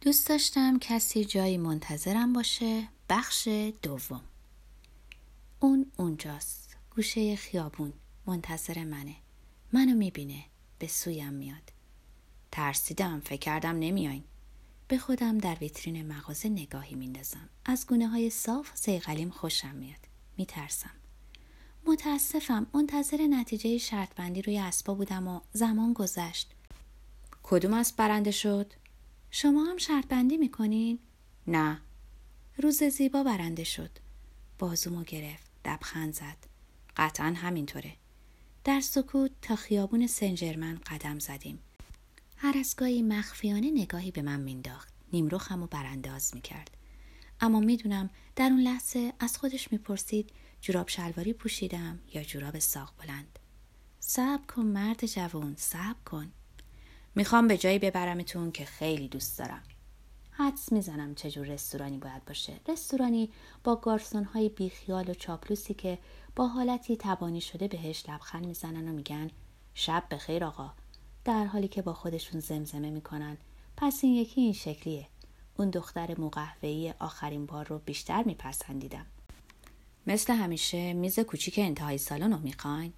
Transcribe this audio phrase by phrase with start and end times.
[0.00, 2.88] دوست داشتم کسی جایی منتظرم باشه.
[3.08, 3.48] بخش
[3.82, 4.20] دوم.
[5.60, 6.76] اون اونجاست.
[6.96, 7.92] گوشه خیابون.
[8.26, 9.14] منتظر منه.
[9.72, 10.44] منو می‌بینه.
[10.78, 11.72] به سویم میاد.
[12.52, 13.20] ترسیدم.
[13.20, 14.24] فکر کردم نمیاین.
[14.88, 17.48] به خودم در ویترین مغازه نگاهی میندازم.
[17.64, 20.00] از گونه های صاف سیغلیم خوشم میاد.
[20.36, 20.94] میترسم.
[21.86, 22.66] متاسفم.
[22.74, 26.50] منتظر نتیجه شرط بندی روی اسبا بودم و زمان گذشت.
[27.42, 28.72] کدوم از برنده شد؟
[29.30, 30.98] شما هم شرط بندی می‌کنین؟
[31.46, 31.80] نه.
[32.58, 33.90] روز زیبا برنده شد.
[34.58, 36.36] بازومو گرفت لبخند زد.
[36.96, 37.96] قطعا همینطوره.
[38.64, 41.58] در سکوت تا خیابون سنجرمن قدم زدیم.
[42.36, 46.76] هر از گاهی مخفیانه نگاهی به من مینداخت نیمروخم و برانداز می‌کرد.
[47.40, 53.38] اما می‌دونم در اون لحظه از خودش می‌پرسید جوراب شلواری پوشیدم یا جوراب ساق بلند؟
[54.00, 56.32] صبر کن مرد جوون صبر کن.
[57.18, 59.62] می‌خوام به جایی ببرمتون که خیلی دوست دارم.
[60.30, 62.52] حدس می‌زنم چجور رستورانی باید باشه.
[62.68, 63.30] رستورانی
[63.64, 65.98] با گارسون های بیخیال و چاپلوسی که
[66.36, 69.30] با حالتی تبانی شده بهش لبخند می‌زنن و میگن
[69.74, 70.72] شب به خیر آقا.
[71.24, 73.36] در حالی که با خودشون زمزمه می‌کنن.
[73.76, 75.06] پس این یکی این شکلیه.
[75.56, 79.06] اون دختر مقهوهی آخرین بار رو بیشتر میپسندیدم.
[80.06, 82.92] مثل همیشه میز کوچیک انتهای سالن رو می‌خواین؟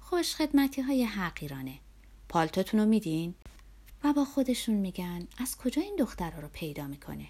[0.00, 1.78] خوش خدمتی های حقیرانه.
[2.28, 3.34] پالتوتون رو میدین؟
[4.04, 7.26] و با خودشون میگن از کجا این دخترها رو پیدا می‌کنه؟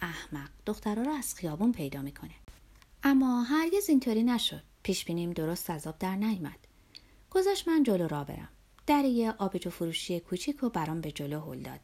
[0.00, 2.34] احمق دخترها رو از خیابون پیدا می‌کنه.
[3.02, 4.62] اما هرگز اینطوری نشد.
[4.82, 6.58] پیش بینیم درست از آب در نیامد.
[7.30, 8.48] گذاشت من جلو را برم.
[8.86, 11.80] در یه آبجو فروشی کوچیک و برام به جلو هل داد.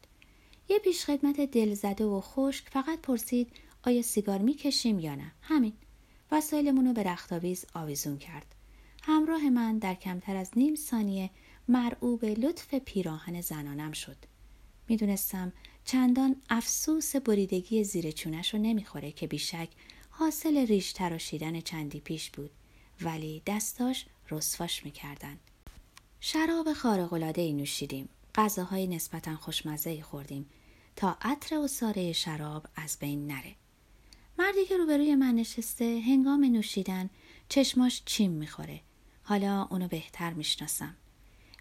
[0.68, 5.72] یه پیشخدمت دلزده و خشک فقط پرسید آیا سیگار می‌کشیم یا نه؟ همین.
[6.32, 8.54] وسایلمون رو به رختاویز آویزون کرد.
[9.02, 11.30] همراه من در کمتر از نیم ثانیه
[11.68, 14.16] مرعوب لطف پیراهن زنانم شد.
[14.88, 15.52] می‌دونستم
[15.84, 19.68] چندان افسوس بریدگی زیر چونش رو نمی‌خوره که بیشک
[20.10, 22.50] حاصل ریش تراشیدن چندی پیش بود
[23.00, 25.38] ولی دستاش رسواش می‌کردن.
[26.20, 28.08] شراب خارقلاده ای نوشیدیم.
[28.34, 30.46] غذاهای نسبتا خوشمزه ای خوردیم
[30.96, 33.54] تا عطر و ساره شراب از بین نره.
[34.38, 37.10] مردی که روبروی من نشسته هنگام نوشیدن
[37.48, 38.80] چشماش چیم می‌خوره.
[39.22, 40.96] حالا اونو بهتر می‌شناسم.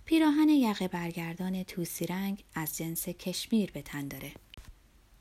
[0.06, 4.32] پیراهن یقه برگردان توسی رنگ از جنس کشمیر به تن داره.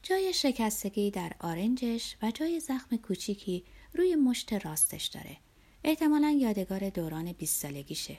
[0.02, 5.36] جای شکستگی در آرنجش و جای زخم کوچیکی روی مشت راستش داره.
[5.84, 8.18] احتمالا یادگار دوران بیست سالگیشه.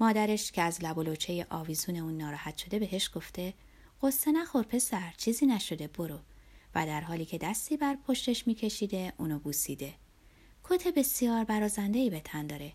[0.00, 3.54] مادرش که از لب و لوچه آویزون اون ناراحت شده بهش گفته
[4.02, 6.18] قصه نخور پسر چیزی نشده برو
[6.74, 9.94] و در حالی که دستی بر پشتش میکشیده اونو بوسیده.
[10.64, 12.72] کت بسیار برازنده ای به تن داره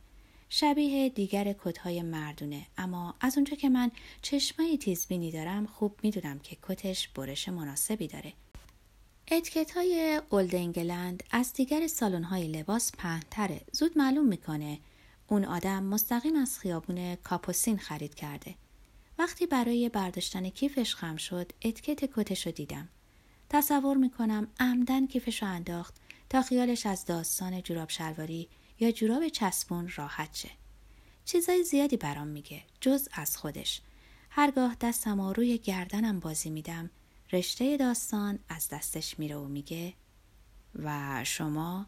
[0.53, 2.67] شبیه دیگر کتهای مردونه.
[2.77, 3.91] اما از اونجا که من
[4.21, 8.33] چشمایی تیزبینی دارم خوب می‌دونم که کتش برش مناسبی داره.
[9.31, 13.61] اتکت های اولد انگلند از دیگر سالن های لباس پهنتره.
[13.71, 14.79] زود معلوم می‌کنه
[15.27, 18.55] اون آدم مستقیم از خیابون کاپوسین خرید کرده.
[19.19, 22.89] وقتی برای برداشتن کیفش خم شد اتکت کتش رو دیدم.
[23.49, 25.95] تصور می‌کنم عمدن کیفش رو انداخت
[26.29, 28.47] تا خیالش از داستان جوراب شلواری
[28.81, 30.49] یا جوراب چسبون راحت شه.
[31.25, 33.81] چیزای زیادی برام میگه جز از خودش.
[34.29, 36.89] هرگاه دستم رو روی گردنم بازی میدم
[37.33, 39.93] رشته داستان از دستش میره و میگه
[40.75, 41.85] و شما؟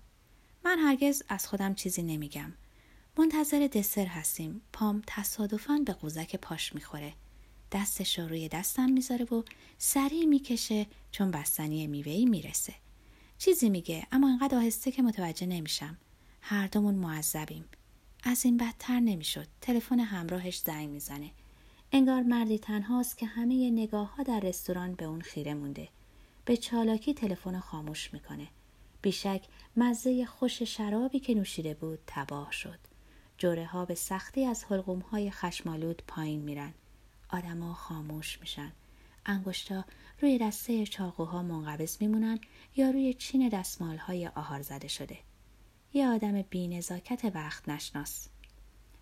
[0.65, 2.53] من هرگز از خودم چیزی نمیگم.
[3.17, 4.61] منتظر دسر هستیم.
[4.73, 7.13] پام تصادفاً به قوزک پاش می‌خوره.
[7.71, 9.43] دستش رو روی دستم می‌ذاره و
[9.77, 12.73] سریع می‌کشه چون بستنی میوهی می‌رسه.
[13.37, 15.97] چیزی میگه اما انقدر آهسته که متوجه نمیشم.
[16.45, 17.65] هر دومون معذبیم.
[18.23, 19.47] از این بدتر نمی‌شد.
[19.61, 21.31] تلفن همراهش زنگ می‌زنه.
[21.91, 25.89] انگار مردی تنهاست که همه نگاه ها در رستوران به اون خیره مونده.
[26.45, 28.47] به چالاکی تلفن خاموش می‌کنه.
[29.01, 29.43] بیشک
[29.77, 32.79] مزه خوش شرابی که نوشیده بود تباه شد.
[33.37, 36.73] جوره ها به سختی از حلقوم های خشمالود پایین میرن.
[37.29, 38.71] آدما خاموش میشن.
[39.25, 39.85] انگشتا
[40.21, 42.39] روی دسته چاقوها منقبض میمونن
[42.75, 45.17] یا روی چین دستمال های آهار زده شده.
[45.95, 48.27] یه آدم بینزاکت وقت نشناس.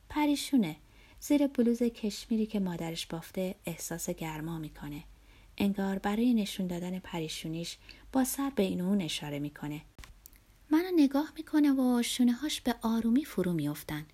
[0.09, 0.75] پریشونه.
[1.19, 5.03] زیر بلوز کشمیری که مادرش بافته احساس گرما می‌کنه.
[5.57, 7.77] انگار برای نشون دادن پریشونیش
[8.13, 9.81] با سر به این اون اشاره می‌کنه.
[10.71, 14.05] منو نگاه می‌کنه و شونه هاش به آرومی فرو میافتن.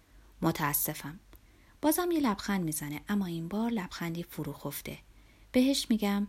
[0.42, 1.20] متاسفم.
[1.82, 4.98] بازم یه لبخند می‌زنه اما این بار لبخندی فرو خفته.
[5.52, 6.28] بهش میگم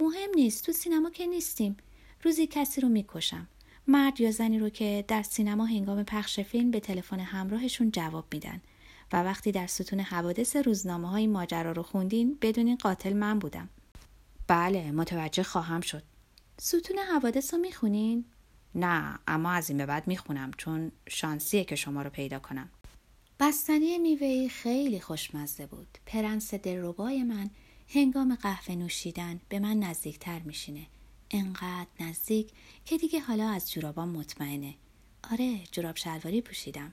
[0.00, 1.76] مهم نیست تو سینما که نیستیم.
[2.22, 3.48] روزی کسی رو می‌کشم.
[3.86, 8.60] مرد یا زنی رو که در سینما هنگام پخش فیلم به تلفن همراهشون جواب میدن.
[9.12, 13.68] و وقتی در ستون حوادث روزنامه های ماجرا رو خوندین بدونین قاتل من بودم.
[14.46, 16.02] بله متوجه خواهم شد.
[16.58, 18.24] ستون حوادث رو می‌خونین؟
[18.74, 22.68] نه اما از این به بعد می‌خونم چون شانسیه که شما رو پیدا کنم.
[23.40, 25.98] بستنی میوهی خیلی خوشمزه بود.
[26.06, 27.50] پرنس دلربای من
[27.94, 30.86] هنگام قهوه نوشیدن به من نزدیکتر میشینه.
[31.32, 32.50] انقدر نزدیک
[32.84, 34.74] که دیگه حالا از جورابام مطمئنه.
[35.32, 36.92] آره جوراب شلواری پوشیدم.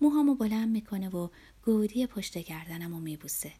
[0.00, 1.28] موهامو بلند می‌کنه و
[1.64, 3.52] گودی پشت گردنمو میبوسه.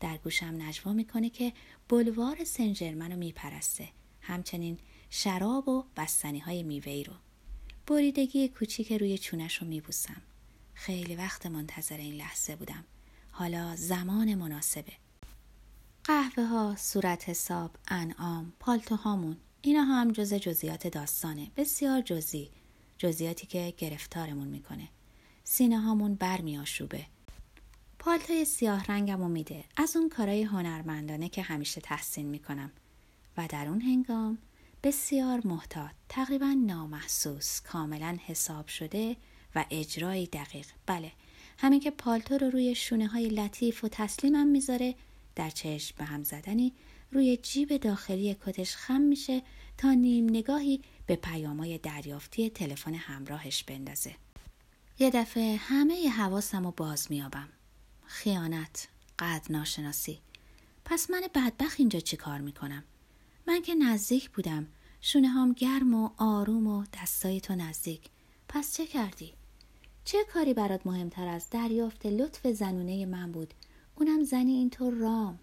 [0.00, 1.52] در گوشم نجوا می‌کنه که
[1.88, 3.88] بلوار سنجرمنو میپرسته.
[4.20, 4.78] همچنین
[5.10, 7.12] شراب و بستنی های میوهی رو.
[7.86, 10.22] بریدگی کوچیک روی چونش رو میبوسم.
[10.74, 12.84] خیلی وقت منتظر این لحظه بودم.
[13.30, 14.92] حالا زمان مناسبه.
[16.04, 19.36] قهوه ها، صورت حساب، انعام، پالتوهامون.
[19.62, 22.50] اینا هم جز جزیات داستانه بسیار جزی
[22.98, 24.88] جزیاتی که گرفتارمون می‌کنه.
[25.44, 27.06] سینه هامون برمی آشوبه.
[27.98, 29.64] پالتای سیاه رنگمو میده.
[29.76, 32.70] از اون کارای هنرمندانه که همیشه تحسین می‌کنم.
[33.36, 34.38] و در اون هنگام
[34.82, 39.16] بسیار محتاط تقریبا نامحسوس کاملا حساب شده
[39.54, 40.66] و اجرای دقیق.
[40.86, 41.12] بله
[41.58, 44.94] همین که پالتو رو روی شونه های لطیف و تسلیمم می‌ذاره
[45.36, 46.72] در چشم به هم زدنی
[47.12, 49.42] روی جیب داخلی کتش خم میشه
[49.78, 54.14] تا نیم نگاهی به پیامای دریافتی تلفن همراهش بندازه.
[54.98, 57.48] یه دفعه همه حواسم رو باز میابم
[58.04, 60.20] خیانت قد ناشناسی.
[60.84, 62.84] پس من بدبخ اینجا چی کار می‌کنم؟
[63.46, 64.66] من که نزدیک بودم.
[65.00, 68.00] شونه هم گرم و آروم و دستای تو نزدیک.
[68.48, 69.32] پس چه کردی؟
[70.04, 73.54] چه کاری برات مهمتر از دریافت لطف زنونه من بود؟
[73.96, 75.38] اونم زنی اینطور رام.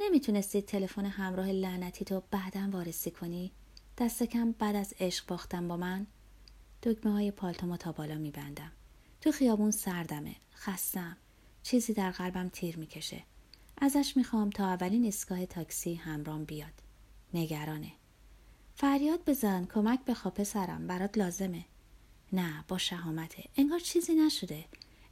[0.00, 3.52] نمی‌تونستی تلفن همراه لعنتی تو بعدا وارسی کنی؟
[3.98, 6.06] دست کم بعد از عشق باختم با من؟
[6.82, 8.72] دکمه های پالتومو تا بالا میبندم.
[9.20, 10.34] تو خیابون سردمه.
[10.54, 11.16] خستم.
[11.62, 13.22] چیزی در قلبم تیر می‌کشه.
[13.78, 16.72] ازش می‌خوام تا اولین ایستگاه تاکسی همرام بیاد.
[17.34, 17.92] نگرانه.
[18.74, 19.64] فریاد بزن.
[19.64, 20.86] کمک بخوا پسرم.
[20.86, 21.64] برات لازمه.
[22.32, 23.44] نه با شهامته.
[23.56, 24.64] انگار چیزی نشده.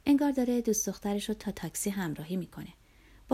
[0.05, 2.73] انگار داره دوست دخترش رو تا تاکسی همراهی می‌کنه.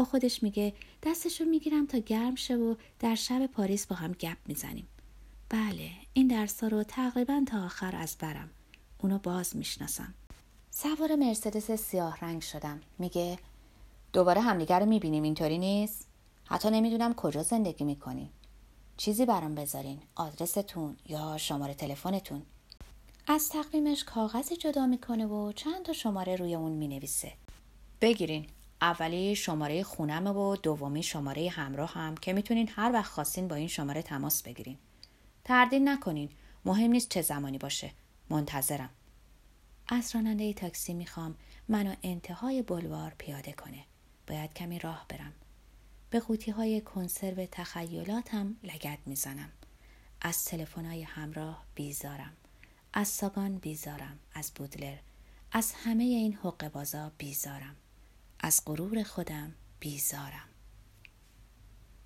[0.03, 0.73] خودش میگه
[1.03, 4.87] دستش رو می‌گیرم تا گرم شه و در شب پاریس با هم گپ می‌زنیم.
[5.49, 8.49] بله این درس رو تقریبا تا آخر از برم.
[8.97, 10.13] اونو باز می‌شناسم.
[10.71, 12.81] سوار مرسدس سیاه رنگ شدم.
[12.99, 13.39] میگه
[14.13, 16.07] دوباره همدیگر رو می‌بینیم اینطوری نیست؟
[16.45, 18.29] حتی نمی‌دونم کجا زندگی می‌کنی.
[18.97, 19.99] چیزی برام بذارین.
[20.15, 22.41] آدرستون یا شماره تلفنتون.
[23.27, 27.33] از تقویمش کاغذی جدا می‌کنه و چند تا شماره روی اون می‌نویسه.
[28.01, 28.47] بگیرین.
[28.81, 33.67] اولی شماره خونمه و دومی شماره همراه هم که می‌تونین هر وقت خواستین با این
[33.67, 34.77] شماره تماس بگیرین.
[35.43, 36.29] تردید نکنین.
[36.65, 37.91] مهم نیست چه زمانی باشه.
[38.29, 38.89] منتظرم.
[39.87, 41.35] از راننده تاکسی می‌خوام
[41.67, 43.85] منو انتهای بلوار پیاده کنه.
[44.27, 45.33] باید کمی راه برم.
[46.09, 49.49] به قوطی های کنسرو تخیلاتم لگت می‌زنم.
[50.21, 52.33] از تلفن های همراه بیزارم.
[52.93, 54.19] از ساگان بیزارم.
[54.33, 54.97] از بودلر.
[55.51, 57.75] از همه این حق بازا بیزارم.
[58.39, 60.48] از غرور خودم بیزارم.